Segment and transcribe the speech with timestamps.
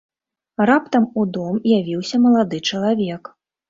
[0.69, 3.35] Раптам у дом явіўся малады чалавек.